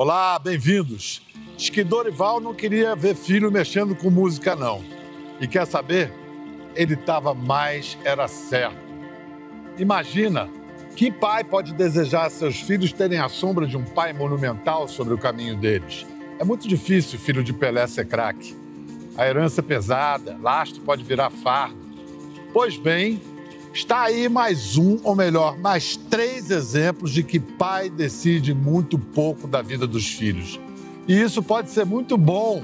[0.00, 1.20] Olá, bem-vindos.
[1.56, 4.80] Diz que Dorival não queria ver filho mexendo com música, não.
[5.40, 6.12] E quer saber?
[6.76, 8.78] Ele estava mais, era certo.
[9.76, 10.48] Imagina,
[10.94, 15.18] que pai pode desejar seus filhos terem a sombra de um pai monumental sobre o
[15.18, 16.06] caminho deles?
[16.38, 18.56] É muito difícil filho de Pelé ser craque.
[19.16, 21.76] A herança é pesada, lastro pode virar fardo.
[22.52, 23.20] Pois bem,
[23.78, 29.46] está aí mais um, ou melhor, mais três exemplos de que pai decide muito pouco
[29.46, 30.58] da vida dos filhos.
[31.06, 32.62] E isso pode ser muito bom.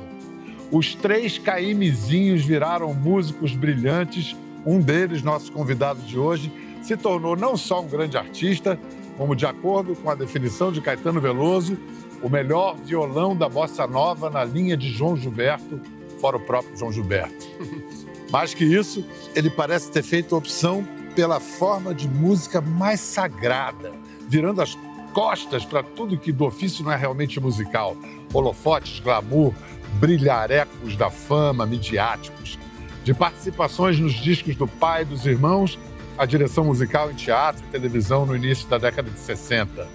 [0.73, 4.37] Os três Caímezinhos viraram músicos brilhantes.
[4.67, 6.51] Um deles, nosso convidado de hoje,
[6.83, 8.79] se tornou não só um grande artista,
[9.17, 11.79] como, de acordo com a definição de Caetano Veloso,
[12.23, 15.81] o melhor violão da bossa nova na linha de João Gilberto,
[16.21, 17.47] fora o próprio João Gilberto.
[18.33, 23.93] Mais que isso, ele parece ter feito opção pela forma de música mais sagrada,
[24.29, 24.77] virando as
[25.13, 27.97] costas para tudo que do ofício não é realmente musical.
[28.33, 29.55] Holofotes, glamour,
[30.01, 32.59] brilharecos da fama, midiáticos.
[33.05, 35.79] De participações nos discos do pai e dos irmãos,
[36.19, 39.87] a direção musical em teatro e televisão no início da década de 60.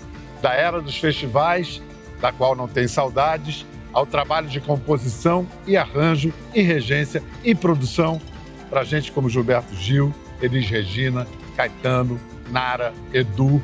[0.41, 1.81] Da era dos festivais
[2.21, 8.21] da qual não tem saudades, ao trabalho de composição e arranjo e regência e produção
[8.69, 13.61] para gente como Gilberto Gil, Elis Regina, Caetano, Nara, Edu,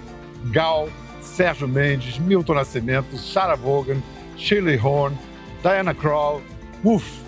[0.52, 0.90] Gal,
[1.22, 4.02] Sérgio Mendes, Milton Nascimento, Sarah Vaughan,
[4.38, 5.18] Shirley Horn,
[5.64, 6.42] Diana Krall,
[6.84, 7.24] uff,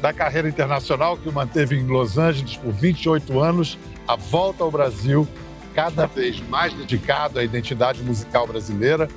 [0.00, 4.70] da carreira internacional que o manteve em Los Angeles por 28 anos, a volta ao
[4.70, 5.26] Brasil,
[5.74, 9.08] cada vez mais dedicado à identidade musical brasileira.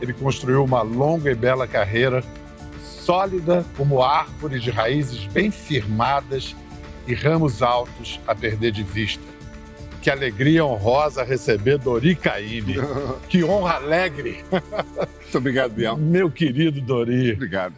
[0.00, 2.22] Ele construiu uma longa e bela carreira,
[2.82, 6.54] sólida como árvore de raízes bem firmadas
[7.06, 9.22] e ramos altos a perder de vista.
[10.00, 12.74] Que alegria honrosa receber Dori Caymmi.
[13.28, 14.44] que honra alegre.
[14.50, 15.96] Muito obrigado, Biel.
[15.96, 17.32] Meu querido Dori.
[17.32, 17.74] Obrigado.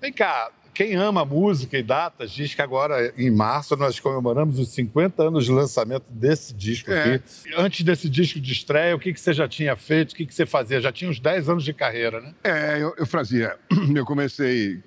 [0.00, 4.68] Vem cá, quem ama música e datas diz que agora, em março, nós comemoramos os
[4.74, 7.14] 50 anos de lançamento desse disco é.
[7.14, 7.24] aqui.
[7.56, 10.12] Antes desse disco de estreia, o que, que você já tinha feito?
[10.12, 10.78] O que, que você fazia?
[10.78, 12.34] Já tinha uns 10 anos de carreira, né?
[12.44, 13.56] É, eu, eu fazia.
[13.96, 14.82] Eu comecei.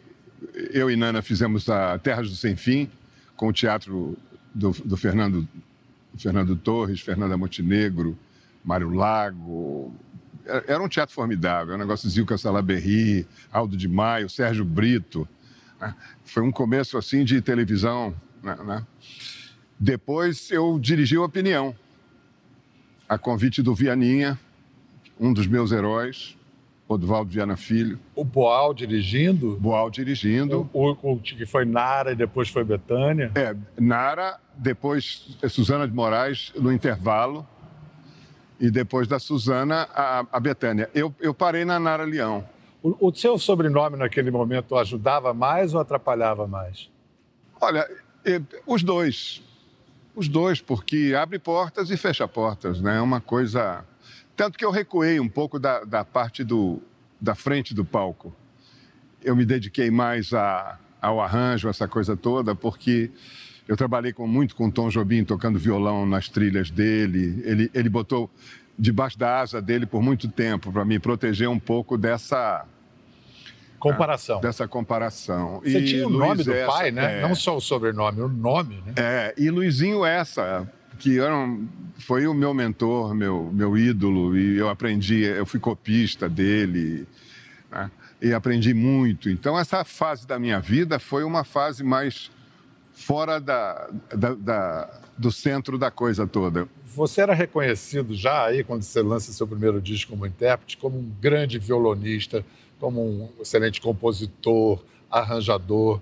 [0.71, 2.89] Eu e Nana fizemos a Terras do Sem Fim,
[3.39, 4.17] com o teatro
[4.53, 5.47] do, do Fernando,
[6.17, 8.19] Fernando Torres, Fernanda Montenegro,
[8.61, 9.95] Mário Lago,
[10.67, 15.25] era um teatro formidável, um negócio Zilka Salaberry, Aldo de Maio, Sérgio Brito.
[15.79, 15.95] Né?
[16.25, 18.13] Foi um começo assim de televisão.
[18.43, 18.57] Né?
[18.65, 18.85] né?
[19.79, 21.73] Depois eu dirigi o Opinião,
[23.07, 24.37] a convite do Vianinha,
[25.17, 26.35] um dos meus heróis,
[26.89, 27.99] Odvaldo Viana Filho.
[28.15, 29.55] O Boal dirigindo?
[29.57, 30.67] Boal dirigindo.
[30.73, 33.31] O, o, o, que foi Nara e depois foi Betânia?
[33.35, 37.47] É, Nara, depois Suzana de Moraes no intervalo
[38.59, 40.89] e depois da Suzana a, a Betânia.
[40.95, 42.43] Eu, eu parei na Nara Leão.
[42.81, 46.89] O, o seu sobrenome naquele momento ajudava mais ou atrapalhava mais?
[47.61, 47.87] Olha,
[48.65, 49.43] os dois.
[50.15, 52.97] Os dois, porque abre portas e fecha portas, né?
[52.97, 53.85] É uma coisa.
[54.39, 56.81] Tanto que eu recuei um pouco da, da parte do,
[57.19, 58.33] da frente do palco.
[59.21, 63.11] Eu me dediquei mais a, ao arranjo, essa coisa toda, porque
[63.67, 67.43] eu trabalhei com, muito com o Tom Jobim tocando violão nas trilhas dele.
[67.43, 68.29] Ele, ele botou
[68.77, 72.65] debaixo da asa dele por muito tempo para me proteger um pouco dessa
[73.77, 74.39] comparação.
[74.39, 75.59] dessa comparação.
[75.59, 77.19] Você e tinha o nome do essa, pai, né?
[77.19, 77.21] É...
[77.23, 78.93] Não só o sobrenome, o nome, né?
[78.95, 80.65] É, e Luizinho essa,
[80.99, 81.67] que era um,
[81.97, 87.07] foi o meu mentor, meu, meu ídolo, e eu aprendi, eu fui copista dele,
[87.71, 87.89] né?
[88.21, 89.29] e aprendi muito.
[89.29, 92.29] Então, essa fase da minha vida foi uma fase mais
[92.91, 96.67] fora da, da, da do centro da coisa toda.
[96.95, 101.11] Você era reconhecido já aí, quando você lança seu primeiro disco como intérprete, como um
[101.19, 102.43] grande violonista,
[102.79, 104.81] como um excelente compositor,
[105.11, 106.01] arranjador.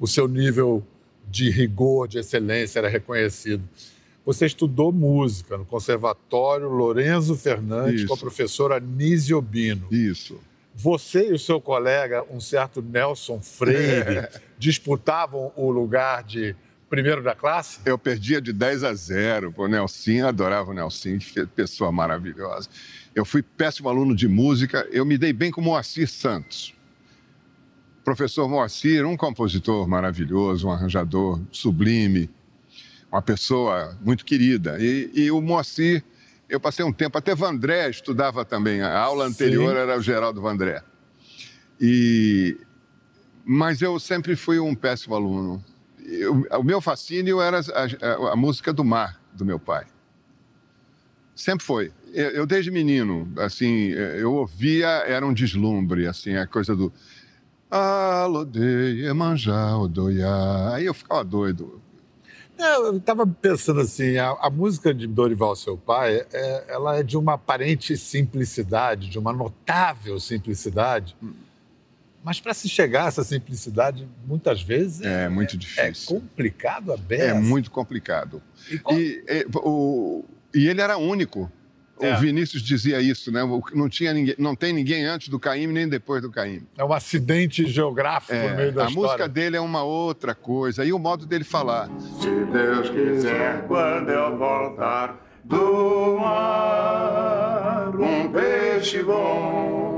[0.00, 0.82] O seu nível
[1.30, 3.62] de rigor, de excelência era reconhecido.
[4.24, 8.08] Você estudou música no Conservatório Lorenzo Fernandes Isso.
[8.08, 9.86] com a professora Nise Obino.
[9.90, 10.40] Isso.
[10.74, 14.30] Você e o seu colega, um certo Nelson Freire, é.
[14.58, 16.56] disputavam o lugar de
[16.88, 17.80] primeiro da classe?
[17.84, 19.54] Eu perdia de 10 a 0.
[19.56, 21.18] O Nelson, adorava o Nelson,
[21.54, 22.68] pessoa maravilhosa.
[23.14, 26.74] Eu fui péssimo aluno de música, eu me dei bem com Moacir Santos.
[28.04, 32.28] Professor Moacir, um compositor maravilhoso, um arranjador sublime,
[33.14, 34.76] uma pessoa muito querida.
[34.78, 36.04] E, e o Moacir,
[36.48, 39.80] eu passei um tempo, até Vandré estudava também, a aula anterior Sim.
[39.80, 40.82] era o Geraldo Vandré.
[41.80, 42.56] E,
[43.44, 45.64] mas eu sempre fui um péssimo aluno
[46.04, 49.86] eu, o meu fascínio era a, a, a, música do mar do meu pai.
[51.34, 51.92] Sempre foi.
[52.12, 56.92] Eu, eu, desde menino, assim, eu ouvia, era um deslumbre, assim, a coisa do.
[60.72, 61.82] Aí eu ficava doido.
[62.58, 67.02] É, eu estava pensando assim, a, a, música de Dorival, seu pai, é, ela é
[67.02, 71.16] de uma aparente simplicidade, de uma notável simplicidade.
[71.22, 71.32] Hum.
[72.22, 76.16] Mas para se chegar a essa simplicidade, muitas vezes é, é muito difícil.
[76.16, 77.24] É complicado a beça.
[77.24, 78.42] É muito complicado.
[78.70, 80.24] E, e, e, o,
[80.54, 81.52] e ele era único.
[82.00, 82.14] É.
[82.14, 83.40] O Vinícius dizia isso, né?
[83.72, 86.62] Não, tinha ninguém, não tem ninguém antes do Caim nem depois do Caim.
[86.76, 89.08] É um acidente geográfico é, no meio da a história.
[89.08, 90.84] A música dele é uma outra coisa.
[90.84, 91.88] E o modo dele falar.
[92.20, 99.94] Se Deus quiser, quando eu voltar do mar, um peixe bom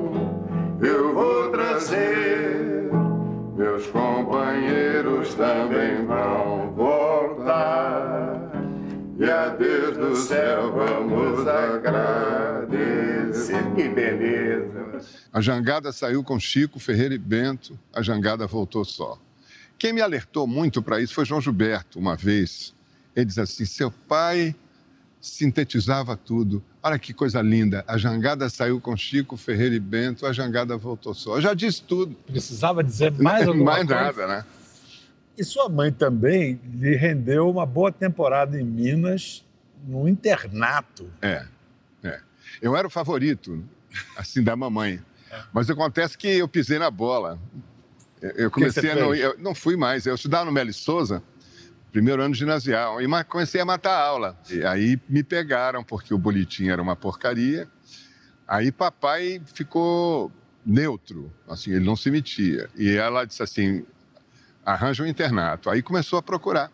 [0.80, 2.90] eu vou trazer.
[3.56, 8.35] Meus companheiros também vão voltar.
[9.18, 12.76] E a Deus do céu vamos agradecer.
[13.74, 15.00] Que beleza!
[15.32, 19.18] A jangada saiu com Chico, Ferreira e Bento, a jangada voltou só.
[19.78, 22.74] Quem me alertou muito para isso foi João Gilberto, uma vez.
[23.14, 24.54] Ele diz assim: seu pai
[25.20, 26.62] sintetizava tudo.
[26.82, 27.84] Olha que coisa linda.
[27.88, 31.36] A jangada saiu com Chico, Ferreira e Bento, a jangada voltou só.
[31.36, 32.14] Eu já disse tudo.
[32.26, 34.02] Precisava dizer mais alguma mais coisa?
[34.02, 34.44] Mais nada, né?
[35.36, 39.44] E sua mãe também lhe rendeu uma boa temporada em Minas,
[39.86, 41.10] no internato.
[41.20, 41.44] É,
[42.02, 42.20] é.
[42.60, 43.62] Eu era o favorito,
[44.16, 45.00] assim, da mamãe.
[45.30, 45.42] É.
[45.52, 47.38] Mas acontece que eu pisei na bola.
[48.20, 50.06] Eu comecei a não, eu não fui mais.
[50.06, 51.22] Eu estudava no Meli Souza,
[51.92, 54.38] primeiro ano ginasial, e comecei a matar a aula.
[54.50, 57.68] E aí me pegaram, porque o boletim era uma porcaria.
[58.48, 60.32] Aí papai ficou
[60.64, 62.70] neutro, assim, ele não se metia.
[62.76, 63.84] E ela disse assim:
[64.66, 65.70] arranja um internato.
[65.70, 66.72] Aí começou a procurar.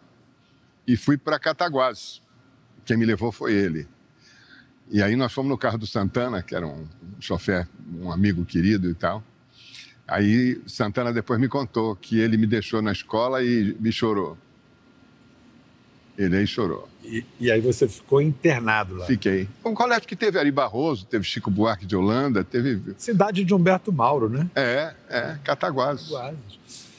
[0.86, 2.22] E fui para Cataguases.
[2.86, 3.86] Quem me levou foi ele.
[4.90, 6.86] E aí nós fomos no carro do Santana, que era um
[7.20, 7.68] chofer,
[8.00, 9.22] um amigo querido e tal.
[10.08, 14.36] Aí Santana depois me contou que ele me deixou na escola e me chorou.
[16.18, 16.88] Ele aí chorou.
[17.04, 19.06] E, e, aí você ficou internado lá?
[19.06, 19.48] Fiquei.
[19.64, 22.80] Um colégio que teve Ari Barroso, teve Chico Buarque de Holanda, teve...
[22.96, 24.48] Cidade de Humberto Mauro, né?
[24.54, 26.10] É, é, Cataguases.
[26.10, 26.91] Cataguases.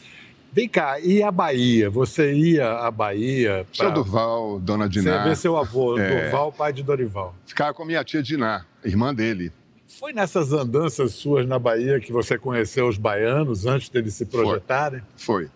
[0.54, 1.90] Vem cá, e a Bahia?
[1.90, 3.66] Você ia à Bahia?
[3.76, 3.86] Pra...
[3.86, 5.24] Seu Durval, Dona Diná.
[5.24, 6.30] Você vê seu avô, é...
[6.30, 7.36] Durval, pai de Dorival.
[7.44, 9.52] Ficava com minha tia Diná, irmã dele.
[9.88, 15.02] Foi nessas andanças suas na Bahia que você conheceu os baianos antes deles se projetarem?
[15.16, 15.48] Foi.
[15.48, 15.52] Foi.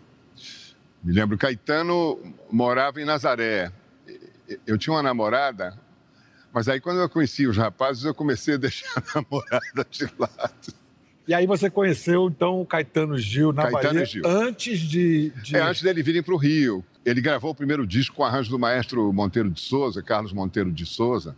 [1.03, 2.19] Me lembro, Caetano
[2.51, 3.71] morava em Nazaré.
[4.65, 5.77] Eu tinha uma namorada,
[6.51, 10.73] mas aí quando eu conheci os rapazes, eu comecei a deixar a namorada de lado.
[11.27, 14.23] E aí você conheceu, então, o Caetano Gil na Caetano Bahia Gil.
[14.25, 15.57] antes de, de...
[15.57, 16.85] É, antes dele virem para o Rio.
[17.05, 20.85] Ele gravou o primeiro disco com arranjo do maestro Monteiro de Souza, Carlos Monteiro de
[20.85, 21.35] Souza.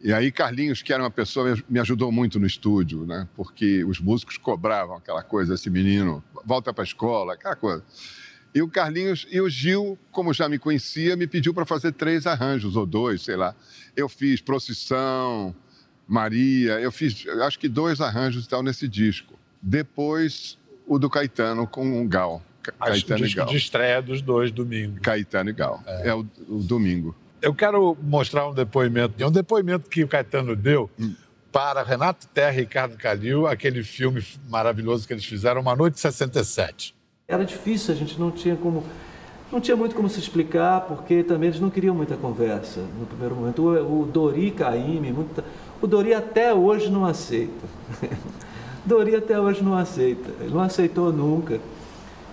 [0.00, 3.28] E aí Carlinhos, que era uma pessoa, me ajudou muito no estúdio, né?
[3.36, 7.84] Porque os músicos cobravam aquela coisa, esse menino, volta para a escola, aquela coisa.
[8.54, 12.26] E o Carlinhos e o Gil, como já me conhecia, me pediu para fazer três
[12.26, 13.54] arranjos, ou dois, sei lá.
[13.96, 15.54] Eu fiz Procissão,
[16.08, 16.80] Maria.
[16.80, 19.34] Eu fiz, acho que dois arranjos e tal nesse disco.
[19.60, 22.42] Depois, o do Caetano com o Gal.
[22.80, 25.00] Acho Caetano o disco de estreia dos dois, domingo.
[25.00, 25.82] Caetano e Gal.
[25.86, 27.14] É, é o, o, domingo.
[27.42, 29.24] Eu quero mostrar um depoimento.
[29.24, 31.14] Um depoimento que o Caetano deu hum.
[31.52, 36.94] para Renato Terra e Ricardo Calil, aquele filme maravilhoso que eles fizeram, Uma Noite 67.
[37.26, 38.82] Era difícil, a gente não tinha como
[39.50, 43.34] não tinha muito como se explicar, porque também eles não queriam muita conversa no primeiro
[43.34, 43.62] momento.
[43.62, 45.42] O, o Dori Caime, muita,
[45.80, 47.66] o Dori até hoje não aceita.
[48.84, 50.30] Dori até hoje não aceita.
[50.40, 51.60] Ele não aceitou nunca.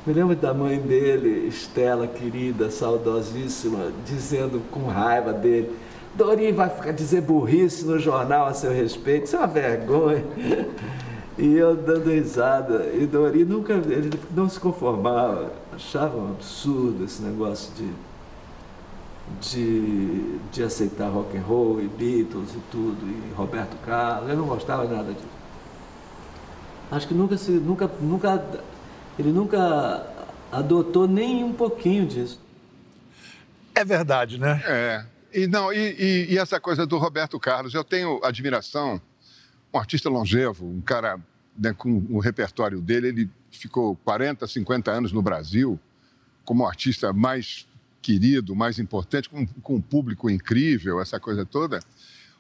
[0.06, 5.72] Me lembro da mãe dele, Estela, querida, saudosíssima, dizendo com raiva dele:
[6.14, 10.24] Dori vai ficar dizer burrice no jornal a seu respeito, isso é uma vergonha.
[11.38, 12.90] E eu dando risada.
[12.94, 17.90] E Dori nunca, ele não se conformava, achava um absurdo esse negócio de
[19.42, 24.46] de, de aceitar rock and roll e Beatles e tudo, e Roberto Carlos, eu não
[24.46, 25.36] gostava nada disso.
[26.92, 28.44] Acho que nunca se, nunca, nunca,
[29.18, 30.06] ele nunca
[30.52, 32.40] adotou nem um pouquinho disso.
[33.74, 34.62] É verdade, né?
[34.66, 35.06] É.
[35.34, 39.02] E, não, e, e, e essa coisa do Roberto Carlos, eu tenho admiração,
[39.74, 41.20] um artista longevo, um cara
[41.58, 45.80] né, com o repertório dele, ele ficou 40, 50 anos no Brasil
[46.46, 47.68] como artista mais
[48.06, 51.80] querido, mais importante, com, com um público incrível, essa coisa toda.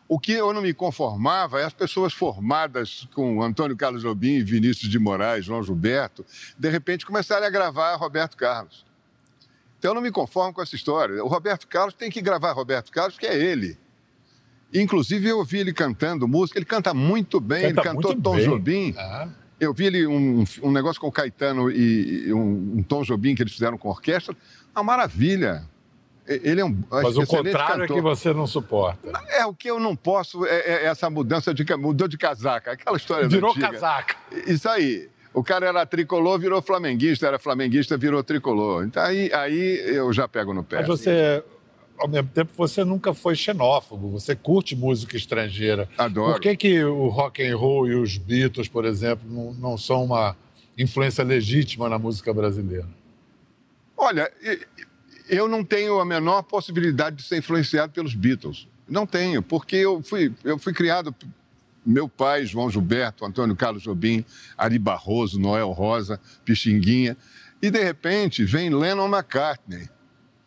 [0.07, 4.91] O que eu não me conformava é as pessoas formadas com Antônio Carlos Jobim, Vinícius
[4.91, 6.24] de Moraes, João Gilberto,
[6.55, 8.86] de repente começarem a gravar Roberto Carlos.
[9.79, 11.24] Então eu não me conformo com essa história.
[11.24, 13.75] O Roberto Carlos tem que gravar Roberto Carlos, que é ele.
[14.72, 18.45] Inclusive, eu ouvi ele cantando música, ele canta muito bem, Canta ele cantou Tom bem.
[18.45, 18.95] Jobim.
[18.98, 23.03] Ah, Eu vi ele um, um negócio com o Caetano e, e um, um Tom
[23.03, 24.35] Jobim que eles fizeram com orquestra.
[24.75, 25.63] Uma maravilha.
[26.27, 27.95] Ele é um mas o contrário é cantor.
[27.95, 29.12] que você não suporta.
[29.29, 32.97] É, o que eu não posso é, é essa mudança de mudou de casaca, aquela
[32.97, 33.71] história Virou antiga.
[33.71, 34.15] casaca.
[34.47, 35.07] Isso aí.
[35.35, 38.85] O cara era tricolor, virou flamenguista, era flamenguista, virou tricolor.
[38.85, 40.77] Então aí, aí eu já pego no pé.
[40.77, 41.43] Mas você,
[41.98, 44.10] ao mesmo tempo, você nunca foi xenófobo.
[44.12, 45.90] Você curte música estrangeira.
[45.98, 46.34] Adoro.
[46.34, 50.04] Por que, que o rock and roll e os Beatles, por exemplo, não, não são
[50.04, 50.36] uma
[50.78, 52.88] influência legítima na música brasileira?
[53.98, 54.30] Olha,
[55.30, 58.68] eu não tenho a menor possibilidade de ser influenciado pelos Beatles.
[58.88, 61.16] Não tenho, porque eu fui, eu fui criado.
[61.86, 64.25] Meu pai, João Gilberto, Antônio Carlos Jobim,
[64.58, 67.16] Ari Barroso, Noel Rosa, Pixinguinha.
[67.62, 69.88] E, de repente, vem Lennon McCartney.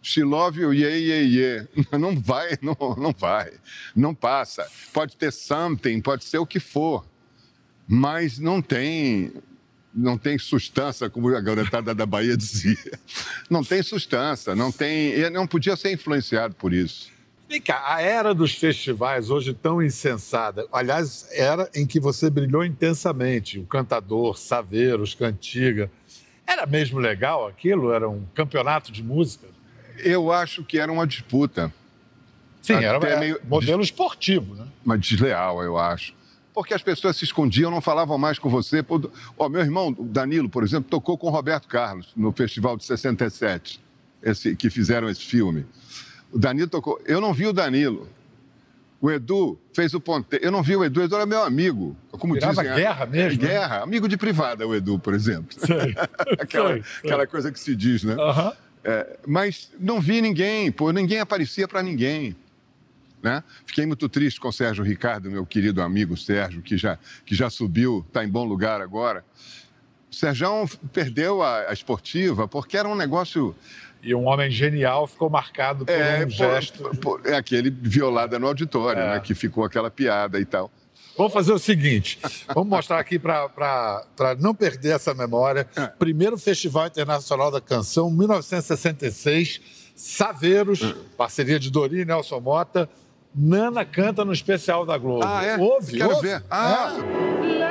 [0.00, 1.68] She love you, yeah, yeah, yeah.
[1.98, 3.52] Não vai, não, não vai.
[3.94, 4.66] Não passa.
[4.92, 7.04] Pode ter something, pode ser o que for.
[7.86, 9.32] Mas não tem
[9.94, 12.98] não tem sustância, como a garotada da Bahia dizia.
[13.50, 15.08] Não tem sustância, não tem.
[15.10, 17.10] Ele não podia ser influenciado por isso.
[17.48, 22.62] Vem cá, a era dos festivais, hoje tão insensada, aliás, era em que você brilhou
[22.62, 25.90] intensamente, o Cantador, Saveiros, Cantiga.
[26.46, 27.90] Era mesmo legal aquilo?
[27.90, 29.46] Era um campeonato de música?
[30.04, 31.72] Eu acho que era uma disputa,
[32.62, 34.66] Sim, Até era era meio- modelo esportivo, né?
[34.84, 36.12] uma desleal, eu acho.
[36.52, 38.84] Porque as pessoas se escondiam, não falavam mais com você.
[39.38, 43.80] Ó, meu irmão, Danilo, por exemplo, tocou com o Roberto Carlos no Festival de 67,
[44.22, 45.64] esse, que fizeram esse filme.
[46.32, 47.00] O Danilo tocou.
[47.06, 48.08] Eu não vi o Danilo.
[49.00, 50.44] O Edu fez o ponteiro.
[50.44, 51.96] Eu não vi o Edu, o Edu era meu amigo.
[52.10, 53.48] Como Virava dizem, guerra mesmo, né?
[53.48, 53.82] Guerra.
[53.84, 55.56] Amigo de privada, o Edu, por exemplo.
[55.56, 55.94] Sei.
[56.40, 57.10] aquela, Sei, sei.
[57.10, 58.14] aquela coisa que se diz, né?
[58.18, 58.52] Aham.
[58.84, 62.36] É, mas não vi ninguém, pô, ninguém aparecia para ninguém.
[63.22, 63.42] Né?
[63.66, 67.50] Fiquei muito triste com o Sérgio Ricardo, meu querido amigo Sérgio, que já, que já
[67.50, 69.24] subiu, está em bom lugar agora.
[70.10, 70.48] O Sérgio
[70.92, 73.54] perdeu a, a esportiva porque era um negócio.
[74.00, 76.90] E um homem genial ficou marcado por É, um por- gesto.
[77.00, 79.14] por- é aquele violada no auditório, É.
[79.14, 79.20] né?
[79.20, 80.70] que ficou aquela piada e tal.
[81.18, 82.18] Vamos fazer o seguinte:
[82.54, 84.06] vamos mostrar aqui para
[84.38, 85.68] não perder essa memória.
[85.76, 85.86] É.
[85.88, 89.60] Primeiro Festival Internacional da Canção, 1966,
[89.96, 90.94] Saveiros, É.
[91.16, 92.88] parceria de Dori e Nelson Mota.
[93.34, 95.24] Nana canta no especial da Globo.
[95.24, 95.56] Ah, é?
[95.58, 96.28] Ouve, Quero ouve.
[96.28, 96.42] ver.
[96.50, 97.67] Ah, Levam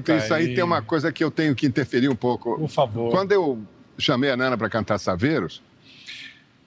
[0.00, 0.12] Bonito.
[0.12, 2.56] Isso aí tem uma coisa que eu tenho que interferir um pouco.
[2.56, 3.10] Por favor.
[3.10, 3.62] Quando eu
[3.98, 5.62] chamei a Nana para cantar Saveiros,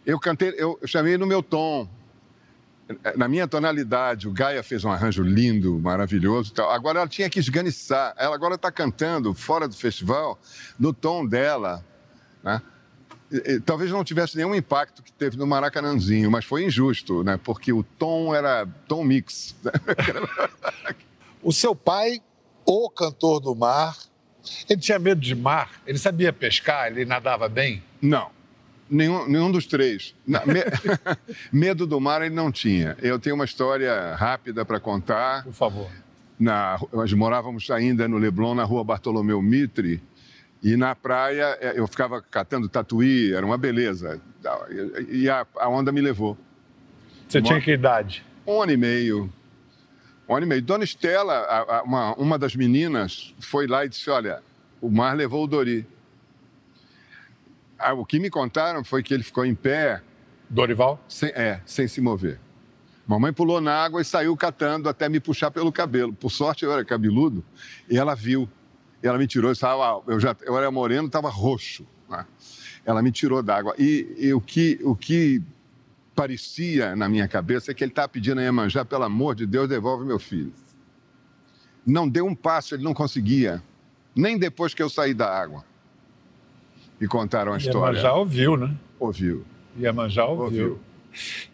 [0.06, 1.88] eu cantei, eu chamei no meu tom,
[3.16, 4.28] na minha tonalidade.
[4.28, 6.54] O Gaia fez um arranjo lindo, maravilhoso.
[6.54, 6.70] Tal.
[6.72, 8.14] Agora ela tinha que esganiçar.
[8.18, 10.40] Ela agora está cantando fora do festival
[10.80, 11.84] no tom dela,
[12.44, 12.62] né?
[13.66, 17.40] Talvez não tivesse nenhum impacto que teve no Maracanãzinho, mas foi injusto, né?
[17.44, 19.56] Porque o tom era tom mix.
[21.46, 22.24] O seu pai,
[22.66, 23.96] o cantor do mar,
[24.70, 25.72] ele tinha medo de mar?
[25.86, 26.88] Ele sabia pescar?
[26.88, 27.82] Ele nadava bem?
[28.02, 28.30] Não.
[28.90, 30.14] Nenhum, nenhum dos três.
[30.28, 30.40] Me-
[31.52, 32.96] Medo do mar ele não tinha.
[33.02, 35.44] Eu tenho uma história rápida para contar.
[35.44, 35.90] Por favor.
[36.40, 40.04] Na, nós morávamos ainda no Leblon, na rua Bartolomeu Mitre,
[40.62, 44.20] e na praia eh, eu ficava catando tatuí, era uma beleza.
[45.10, 46.38] E a, a onda me levou.
[47.28, 48.24] Você Mo- tinha que idade?
[48.46, 49.32] Um ano e meio.
[50.28, 50.62] Um ano e meio.
[50.62, 54.42] Dona Estela, a- a- uma, uma das meninas, foi lá e disse: Olha,
[54.82, 55.88] o mar levou o Dori.
[57.78, 60.02] Ah, o que me contaram foi que ele ficou em pé,
[60.50, 61.04] Dorival?
[61.08, 62.40] sem, é, sem se mover.
[63.06, 66.12] Mamãe pulou na água e saiu catando até me puxar pelo cabelo.
[66.14, 67.44] Por sorte, eu era cabeludo
[67.90, 68.50] e ela viu.
[69.04, 71.86] E ela me tirou, eu, estava, eu, já, eu era moreno, estava roxo.
[72.10, 72.26] né?
[72.84, 73.76] Ela me tirou d'água.
[73.78, 75.44] E, e o, que, o que
[76.16, 80.06] parecia na minha cabeça que ele estava pedindo a Iemanjá, pelo amor de Deus, devolve
[80.06, 80.54] meu filho.
[81.86, 83.62] Não deu um passo, ele não conseguia.
[84.16, 85.64] Nem depois que eu saí da água.
[87.00, 87.98] e contaram a história.
[87.98, 88.74] Iemanjá ouviu, né?
[88.98, 89.46] Ouviu.
[89.78, 90.44] Iemanjá ouviu.
[90.70, 90.80] Ouviu.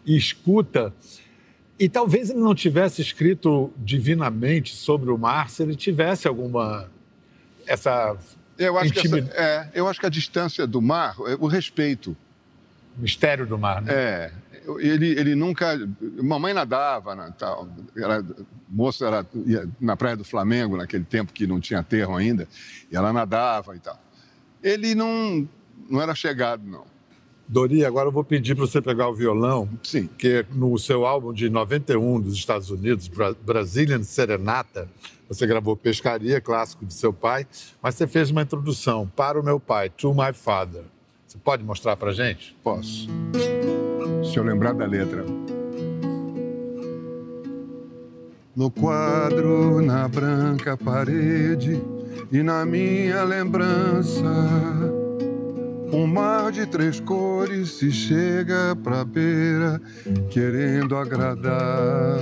[0.06, 0.94] E escuta.
[1.78, 6.88] E talvez ele não tivesse escrito divinamente sobre o mar se ele tivesse alguma.
[7.66, 8.16] Essa.
[8.56, 12.16] Eu acho, que essa- é, eu acho que a distância do mar, o respeito.
[12.96, 13.92] Mistério do mar, né?
[13.92, 14.32] É,
[14.78, 15.78] ele, ele nunca.
[16.22, 17.68] Mamãe nadava, né, tal.
[17.96, 18.24] Era,
[18.68, 22.48] moça era ia na praia do Flamengo, naquele tempo que não tinha terro ainda,
[22.90, 23.98] e ela nadava e tal.
[24.62, 25.48] Ele não,
[25.88, 26.84] não era chegado, não.
[27.48, 30.08] Dori, agora eu vou pedir para você pegar o violão, Sim.
[30.16, 34.88] que no seu álbum de 91 dos Estados Unidos, Bra- Brazilian Serenata,
[35.28, 37.46] você gravou Pescaria, clássico de seu pai,
[37.82, 40.84] mas você fez uma introdução para o meu pai, To My Father.
[41.32, 42.54] Você pode mostrar para gente?
[42.62, 43.08] Posso.
[44.22, 45.24] Se eu lembrar da letra.
[48.54, 51.82] No quadro, na branca parede
[52.30, 54.22] e na minha lembrança,
[55.90, 59.80] um mar de três cores se chega pra beira,
[60.28, 62.18] querendo agradar.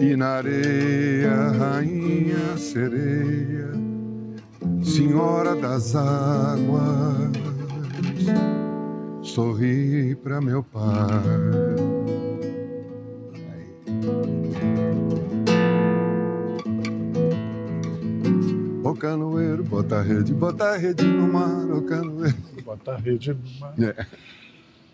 [0.00, 3.70] E na areia, rainha sereia,
[4.84, 7.32] senhora das águas
[9.22, 10.84] sorri pra meu pai.
[18.82, 22.36] Ô canoeiro, bota a rede, bota a rede no mar, ô canoeiro.
[22.64, 23.74] Bota a rede no mar.
[23.80, 24.06] É.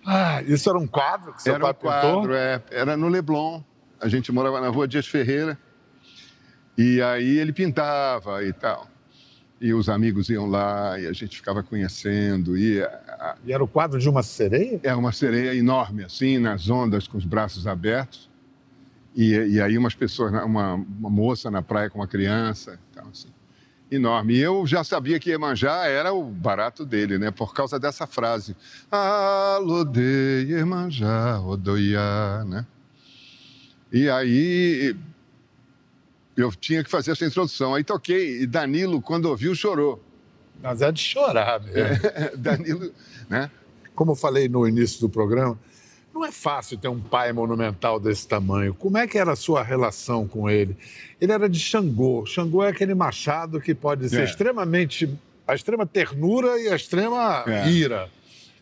[0.07, 1.91] Ah, isso era um quadro que seu Era um pai pintou?
[1.91, 3.63] quadro, é, era no Leblon.
[4.01, 5.59] A gente morava na rua Dias Ferreira.
[6.79, 8.90] E aí ele pintava e tal.
[9.61, 12.57] E os amigos iam lá e a gente ficava conhecendo.
[12.57, 14.81] E a- E era o quadro de uma sereia?
[14.83, 18.31] É uma sereia enorme, assim, nas ondas, com os braços abertos.
[19.15, 23.05] E, e aí umas pessoas, na- uma, uma moça na praia com uma criança, então,
[23.11, 23.29] assim,
[23.91, 24.35] enorme.
[24.37, 27.31] E eu já sabia que Iemanjá era o barato dele, né?
[27.31, 28.57] Por causa dessa frase.
[28.91, 32.65] Alode Iemanjá, Odoiá, né?
[33.93, 34.97] E aí
[36.41, 37.75] eu tinha que fazer essa introdução.
[37.75, 40.03] Aí toquei, e Danilo, quando ouviu, chorou.
[40.63, 41.99] Mas é de chorar mesmo.
[42.37, 42.93] Danilo,
[43.29, 43.51] né?
[43.95, 45.59] Como eu falei no início do programa,
[46.15, 48.75] não é fácil ter um pai monumental desse tamanho.
[48.75, 50.77] Como é que era a sua relação com ele?
[51.21, 52.25] Ele era de Xangô.
[52.27, 54.25] Xangô é aquele machado que pode ser É.
[54.25, 55.09] extremamente.
[55.47, 57.69] a extrema ternura e a extrema É.
[57.69, 58.09] ira.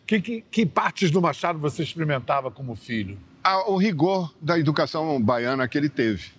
[0.07, 3.15] Que, que, que partes do machado você experimentava como filho?
[3.43, 6.31] a- o rigor da educação baiana que ele teve.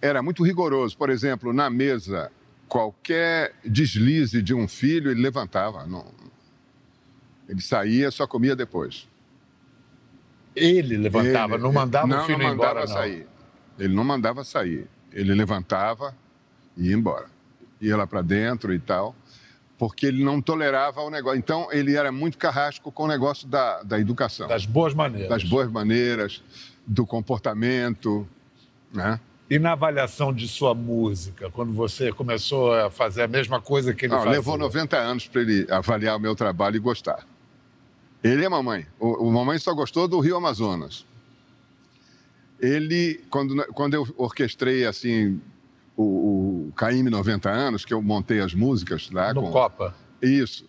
[0.00, 0.96] Era muito rigoroso.
[0.96, 2.30] Por exemplo, na mesa,
[2.68, 5.86] qualquer deslize de um filho, ele levantava.
[5.86, 6.06] Não...
[7.48, 9.08] Ele saía, só comia depois.
[10.54, 12.94] Ele levantava, Ele- não mandava não, o filho não mandava embora, não.
[12.94, 13.26] sair.
[13.78, 14.86] Ele não mandava sair.
[15.12, 16.14] Ele levantava
[16.76, 17.26] e ia embora.
[17.80, 19.14] Ia lá para dentro e tal,
[19.78, 21.38] porque ele não tolerava o negócio.
[21.38, 24.46] Então, ele era muito carrasco com o negócio da, da educação.
[24.46, 25.28] Das boas maneiras.
[25.28, 26.42] das boas maneiras,
[26.86, 28.28] do comportamento,
[28.92, 29.18] né?
[29.50, 34.06] E na avaliação de sua música, quando você começou a fazer a mesma coisa que
[34.06, 34.32] ele Não, fazia?
[34.32, 37.26] levou 90 anos para ele avaliar o meu trabalho e gostar.
[38.22, 38.86] Ele é mamãe.
[38.98, 41.04] O, o mamãe só gostou do Rio Amazonas.
[42.60, 45.40] Ele, quando, quando eu orquestrei assim
[45.96, 49.94] o, o Caíme 90 anos, que eu montei as músicas lá No com Copa.
[50.22, 50.64] Isso.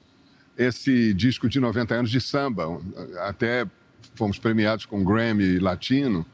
[0.58, 2.82] Esse disco de 90 anos de samba,
[3.20, 3.67] até
[4.15, 6.26] fomos premiados com Grammy Latino.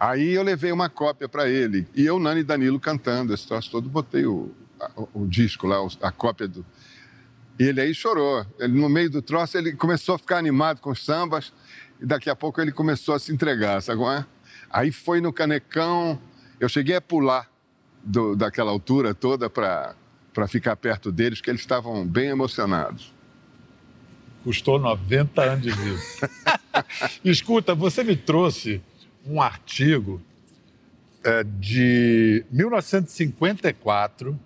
[0.00, 1.86] Aí eu levei uma cópia para ele.
[1.94, 4.50] E eu, Nani e Danilo, cantando esse troço todo, botei o,
[5.12, 6.64] o, disco lá, a cópia do.
[7.58, 8.46] Ele aí chorou.
[8.58, 11.52] Ele, no meio do troço, ele começou a ficar animado com os sambas.
[12.00, 14.24] E daqui a pouco ele começou a se entregar, sabe é?
[14.70, 16.18] Aí foi no canecão.
[16.58, 17.46] Eu cheguei a pular
[18.02, 19.94] do- daquela altura toda para
[20.48, 23.12] ficar perto deles, porque eles estavam bem emocionados.
[24.42, 26.00] Custou 90 anos de vida.
[27.22, 28.80] Escuta, você me trouxe
[29.26, 30.20] um artigo
[31.22, 34.38] é, de 1954,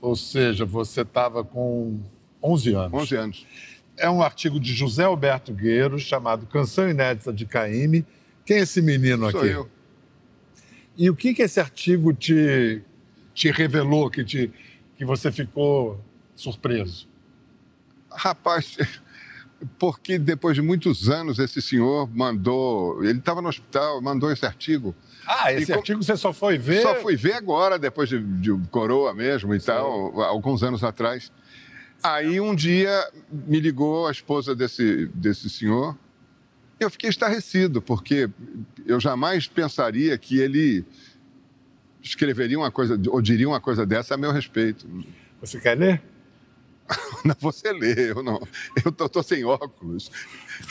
[0.00, 1.98] ou seja, você estava com
[2.42, 3.02] 11 anos.
[3.02, 3.46] 11 anos.
[3.96, 8.06] É um artigo de José Alberto Gueiro, chamado Canção Inédita de Caíme.
[8.44, 9.50] Quem é esse menino Sou aqui?
[9.50, 9.70] eu.
[10.96, 12.82] E o que, que esse artigo te,
[13.34, 14.50] te revelou, que, te,
[14.96, 15.98] que você ficou
[16.34, 17.08] surpreso?
[18.10, 18.76] Rapaz,
[19.78, 23.02] porque depois de muitos anos esse senhor mandou.
[23.04, 24.94] Ele estava no hospital, mandou esse artigo.
[25.26, 26.82] Ah, esse E artigo você só foi ver?
[26.82, 31.30] Só fui ver agora, depois de, de coroa mesmo e tal, alguns anos atrás.
[32.02, 32.90] Aí um dia
[33.30, 35.96] me ligou a esposa desse, desse senhor.
[36.78, 38.30] Eu fiquei estarrecido, porque
[38.86, 40.82] eu jamais pensaria que ele
[42.02, 44.86] escreveria uma coisa, ou diria uma coisa dessa a meu respeito.
[45.42, 46.02] Você quer ler?
[47.24, 48.40] Não, você lê, eu não.
[48.84, 50.10] Eu tô, tô sem óculos.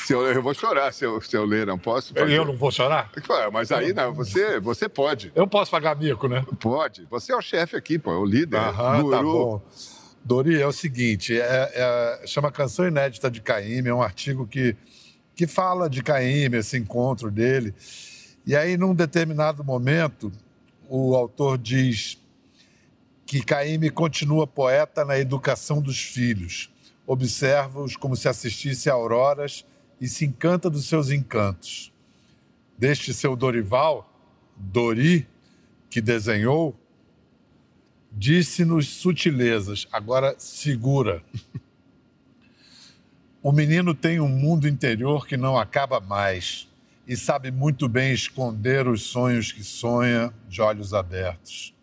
[0.05, 2.13] Se eu, eu vou chorar se eu, se eu ler, não posso?
[2.13, 2.31] fazer.
[2.33, 3.11] Eu não vou chorar?
[3.29, 5.31] Ué, Mas aí, não, você, você pode.
[5.35, 6.43] Eu posso pagar mico, né?
[6.59, 7.05] Pode.
[7.09, 8.57] Você é o chefe aqui, pô, é o líder.
[8.57, 9.11] Aham, guru.
[9.15, 9.61] tá bom.
[10.23, 11.71] Dori, é o seguinte, é,
[12.21, 14.75] é- chama Canção Inédita de Caíme, é um artigo que,
[15.35, 17.73] que fala de Caíme, esse encontro dele.
[18.45, 20.31] E aí, num determinado momento,
[20.87, 22.17] o autor diz
[23.29, 26.67] que Caíme continua poeta na educação dos filhos.
[27.05, 29.63] Observa-os como se assistisse a auroras
[30.01, 31.93] e se encanta dos seus encantos.
[32.75, 34.11] Deste seu Dorival,
[34.57, 35.27] Dori,
[35.91, 36.75] que desenhou,
[38.11, 41.23] disse-nos sutilezas, agora segura.
[43.41, 46.67] O menino tem um mundo interior que não acaba mais
[47.07, 51.73] e sabe muito bem esconder os sonhos que sonha de olhos abertos.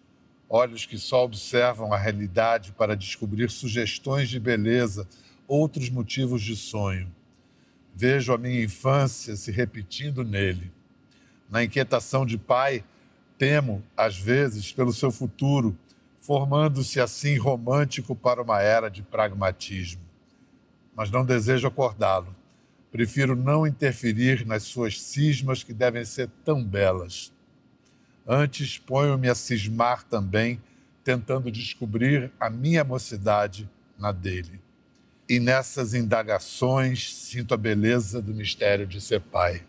[0.48, 5.08] Olhos que só observam a realidade para descobrir sugestões de beleza,
[5.48, 7.12] outros motivos de sonho.
[7.94, 10.70] Vejo a minha infância se repetindo nele.
[11.50, 12.84] Na inquietação de pai,
[13.38, 15.76] temo, às vezes, pelo seu futuro,
[16.20, 20.02] formando-se assim romântico para uma era de pragmatismo.
[20.94, 22.34] Mas não desejo acordá-lo.
[22.90, 27.32] Prefiro não interferir nas suas cismas que devem ser tão belas.
[28.26, 30.60] Antes, ponho-me a cismar também,
[31.04, 34.60] tentando descobrir a minha mocidade na dele.
[35.28, 39.62] E nessas indagações sinto a beleza do mistério de ser pai.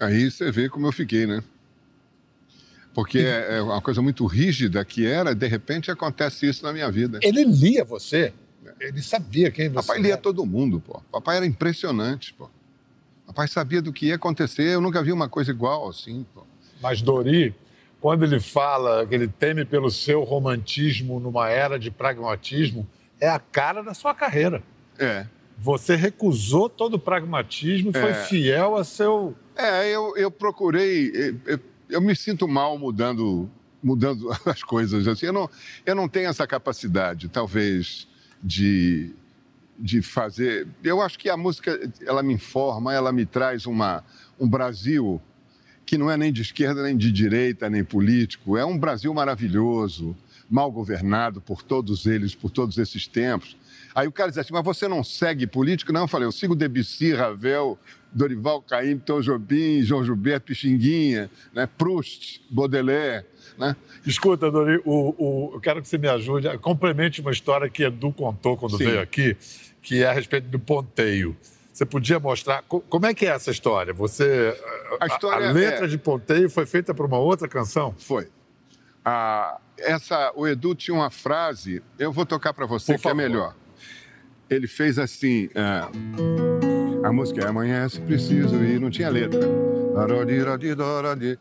[0.00, 1.42] Aí você vê como eu fiquei, né?
[2.94, 6.90] Porque é é uma coisa muito rígida que era, de repente acontece isso na minha
[6.90, 7.20] vida.
[7.22, 8.32] Ele lia você?
[8.80, 10.20] Ele sabia quem você Papai lia era.
[10.20, 11.00] todo mundo, pô.
[11.10, 12.50] Papai era impressionante, pô.
[13.26, 16.44] Papai sabia do que ia acontecer, eu nunca vi uma coisa igual assim, pô.
[16.82, 17.54] Mas Dori,
[18.00, 22.86] quando ele fala que ele teme pelo seu romantismo numa era de pragmatismo,
[23.20, 24.62] é a cara da sua carreira.
[24.98, 25.26] É.
[25.58, 28.24] Você recusou todo o pragmatismo e foi É.
[28.24, 29.34] fiel a seu.
[29.56, 31.10] É, eu, eu procurei.
[31.14, 33.48] Eu, eu- eu me sinto mal mudando,
[33.82, 35.06] mudando as coisas.
[35.06, 35.26] Assim.
[35.26, 35.50] Eu, não,
[35.86, 38.08] eu não tenho essa capacidade, talvez,
[38.42, 39.10] de,
[39.78, 40.66] de fazer.
[40.82, 44.02] Eu acho que a música ela me informa, ela me traz uma,
[44.40, 45.20] um Brasil
[45.86, 48.56] que não é nem de esquerda, nem de direita, nem político.
[48.56, 50.16] É um Brasil maravilhoso,
[50.48, 53.56] mal governado por todos eles, por todos esses tempos.
[53.94, 55.92] Aí o cara diz assim, mas você não segue político?
[55.92, 57.78] Não, eu falei, eu sigo Debussy, Ravel,
[58.10, 61.66] Dorival Caymmi, Tom Jobim, João Gilberto, Pixinguinha, né?
[61.66, 63.24] Proust, Baudelaire,
[63.58, 63.76] né?
[64.06, 66.46] Escuta, Dori, o, o- eu quero que você me ajude.
[66.58, 68.84] Complemente uma história que Edu contou quando Sim.
[68.84, 69.36] veio aqui,
[69.82, 71.36] que é a respeito do ponteio.
[71.82, 72.62] Você podia mostrar.
[72.68, 73.92] co- Como é que é essa história?
[73.92, 74.56] Você.
[75.00, 77.92] A história a letra é- de ponteio foi feita por uma outra canção?
[77.98, 78.28] Foi.
[79.04, 83.10] Ah, essa, o Edu tinha uma frase, eu vou tocar para você Por que é
[83.10, 83.16] favor.
[83.16, 83.54] melhor.
[84.48, 85.88] Ele fez assim, ah,
[87.02, 89.40] a música é Amanhece Preciso e não tinha letra.